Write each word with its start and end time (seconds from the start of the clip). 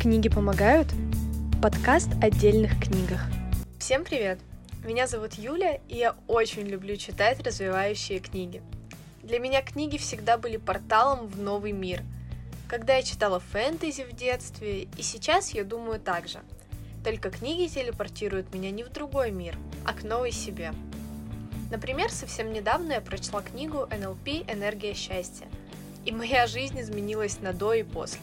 Книги 0.00 0.28
помогают? 0.28 0.86
Подкаст 1.60 2.10
отдельных 2.22 2.78
книгах. 2.80 3.20
Всем 3.80 4.04
привет! 4.04 4.38
Меня 4.84 5.08
зовут 5.08 5.34
Юля, 5.34 5.80
и 5.88 5.96
я 5.96 6.14
очень 6.28 6.68
люблю 6.68 6.96
читать 6.96 7.44
развивающие 7.44 8.20
книги. 8.20 8.62
Для 9.24 9.40
меня 9.40 9.60
книги 9.60 9.96
всегда 9.96 10.38
были 10.38 10.56
порталом 10.56 11.26
в 11.26 11.40
новый 11.40 11.72
мир. 11.72 12.04
Когда 12.68 12.94
я 12.94 13.02
читала 13.02 13.40
фэнтези 13.40 14.04
в 14.04 14.14
детстве, 14.14 14.82
и 14.84 15.02
сейчас 15.02 15.50
я 15.50 15.64
думаю 15.64 15.98
так 15.98 16.28
же. 16.28 16.38
Только 17.02 17.30
книги 17.30 17.66
телепортируют 17.66 18.54
меня 18.54 18.70
не 18.70 18.84
в 18.84 18.90
другой 18.90 19.32
мир, 19.32 19.56
а 19.84 19.94
к 19.94 20.04
новой 20.04 20.30
себе. 20.30 20.74
Например, 21.72 22.08
совсем 22.08 22.52
недавно 22.52 22.92
я 22.92 23.00
прочла 23.00 23.42
книгу 23.42 23.88
NLP 23.90 24.48
«Энергия 24.48 24.94
счастья», 24.94 25.48
и 26.04 26.12
моя 26.12 26.46
жизнь 26.46 26.80
изменилась 26.80 27.40
на 27.40 27.52
до 27.52 27.74
и 27.74 27.82
после. 27.82 28.20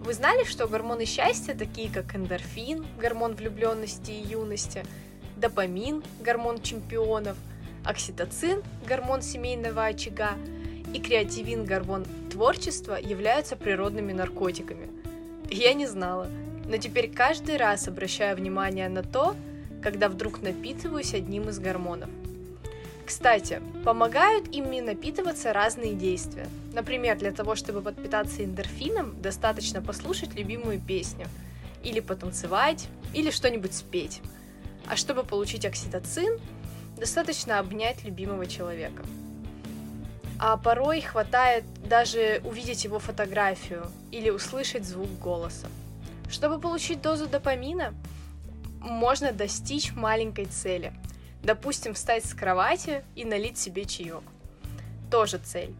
Вы 0.00 0.14
знали, 0.14 0.44
что 0.44 0.66
гормоны 0.66 1.04
счастья, 1.04 1.54
такие 1.54 1.90
как 1.90 2.16
эндорфин, 2.16 2.86
гормон 2.98 3.34
влюбленности 3.34 4.10
и 4.10 4.26
юности, 4.26 4.82
допамин, 5.36 6.02
гормон 6.20 6.62
чемпионов, 6.62 7.36
окситоцин, 7.84 8.62
гормон 8.88 9.20
семейного 9.20 9.84
очага, 9.84 10.32
и 10.94 11.00
креативин, 11.00 11.66
гормон 11.66 12.06
творчества, 12.30 12.98
являются 13.00 13.56
природными 13.56 14.12
наркотиками? 14.12 14.88
Я 15.50 15.74
не 15.74 15.86
знала, 15.86 16.28
но 16.66 16.78
теперь 16.78 17.12
каждый 17.12 17.58
раз 17.58 17.86
обращаю 17.86 18.36
внимание 18.36 18.88
на 18.88 19.02
то, 19.02 19.36
когда 19.82 20.08
вдруг 20.08 20.40
напитываюсь 20.40 21.12
одним 21.12 21.50
из 21.50 21.58
гормонов. 21.58 22.08
Кстати, 23.10 23.60
помогают 23.84 24.54
ими 24.54 24.78
напитываться 24.78 25.52
разные 25.52 25.94
действия. 25.94 26.46
Например, 26.72 27.18
для 27.18 27.32
того, 27.32 27.56
чтобы 27.56 27.82
подпитаться 27.82 28.44
эндорфином, 28.44 29.20
достаточно 29.20 29.82
послушать 29.82 30.36
любимую 30.36 30.80
песню, 30.80 31.26
или 31.82 31.98
потанцевать, 31.98 32.86
или 33.12 33.32
что-нибудь 33.32 33.74
спеть. 33.74 34.20
А 34.86 34.94
чтобы 34.94 35.24
получить 35.24 35.64
окситоцин, 35.64 36.38
достаточно 36.96 37.58
обнять 37.58 38.04
любимого 38.04 38.46
человека. 38.46 39.02
А 40.38 40.56
порой 40.56 41.00
хватает 41.00 41.64
даже 41.84 42.40
увидеть 42.44 42.84
его 42.84 43.00
фотографию 43.00 43.88
или 44.12 44.30
услышать 44.30 44.84
звук 44.84 45.10
голоса. 45.18 45.66
Чтобы 46.30 46.60
получить 46.60 47.02
дозу 47.02 47.26
допамина, 47.26 47.92
можно 48.78 49.32
достичь 49.32 49.94
маленькой 49.96 50.44
цели– 50.44 50.92
Допустим, 51.42 51.94
встать 51.94 52.26
с 52.26 52.34
кровати 52.34 53.02
и 53.14 53.24
налить 53.24 53.58
себе 53.58 53.84
чаек. 53.84 54.22
Тоже 55.10 55.38
цель. 55.38 55.74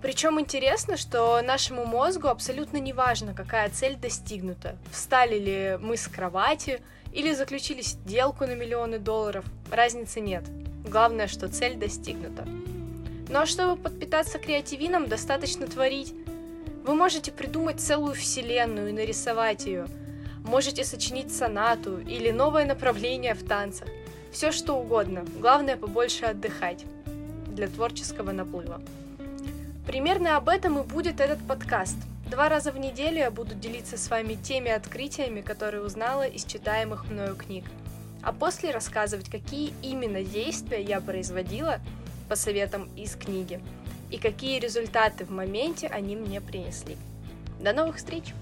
Причем 0.00 0.40
интересно, 0.40 0.96
что 0.96 1.40
нашему 1.42 1.84
мозгу 1.84 2.28
абсолютно 2.28 2.78
не 2.78 2.92
важно, 2.92 3.34
какая 3.34 3.70
цель 3.70 3.96
достигнута. 3.96 4.76
Встали 4.90 5.38
ли 5.38 5.78
мы 5.80 5.96
с 5.96 6.08
кровати 6.08 6.80
или 7.12 7.32
заключили 7.34 7.82
сделку 7.82 8.46
на 8.46 8.54
миллионы 8.54 8.98
долларов. 8.98 9.44
Разницы 9.70 10.20
нет. 10.20 10.44
Главное, 10.84 11.28
что 11.28 11.48
цель 11.48 11.76
достигнута. 11.76 12.44
Ну 13.28 13.38
а 13.38 13.46
чтобы 13.46 13.80
подпитаться 13.80 14.38
креативином, 14.38 15.08
достаточно 15.08 15.66
творить. 15.66 16.14
Вы 16.84 16.94
можете 16.94 17.30
придумать 17.30 17.80
целую 17.80 18.14
вселенную 18.14 18.90
и 18.90 18.92
нарисовать 18.92 19.66
ее. 19.66 19.86
Можете 20.44 20.84
сочинить 20.84 21.32
сонату 21.32 21.98
или 21.98 22.32
новое 22.32 22.64
направление 22.64 23.34
в 23.34 23.46
танцах 23.46 23.88
все 24.32 24.50
что 24.50 24.74
угодно. 24.74 25.24
Главное 25.38 25.76
побольше 25.76 26.24
отдыхать 26.24 26.84
для 27.46 27.68
творческого 27.68 28.32
наплыва. 28.32 28.80
Примерно 29.86 30.36
об 30.36 30.48
этом 30.48 30.78
и 30.78 30.82
будет 30.82 31.20
этот 31.20 31.46
подкаст. 31.46 31.96
Два 32.30 32.48
раза 32.48 32.72
в 32.72 32.78
неделю 32.78 33.18
я 33.18 33.30
буду 33.30 33.54
делиться 33.54 33.98
с 33.98 34.08
вами 34.08 34.34
теми 34.34 34.70
открытиями, 34.70 35.42
которые 35.42 35.82
узнала 35.82 36.26
из 36.26 36.44
читаемых 36.44 37.10
мною 37.10 37.36
книг. 37.36 37.64
А 38.22 38.32
после 38.32 38.70
рассказывать, 38.70 39.28
какие 39.28 39.74
именно 39.82 40.22
действия 40.22 40.80
я 40.80 41.00
производила 41.00 41.80
по 42.28 42.36
советам 42.36 42.88
из 42.96 43.14
книги 43.16 43.60
и 44.10 44.16
какие 44.16 44.60
результаты 44.60 45.26
в 45.26 45.30
моменте 45.30 45.88
они 45.88 46.16
мне 46.16 46.40
принесли. 46.40 46.96
До 47.60 47.72
новых 47.72 47.96
встреч! 47.96 48.32